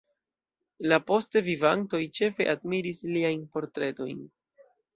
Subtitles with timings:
[0.91, 4.27] La poste vivantoj ĉefe admiris liajn portretojn.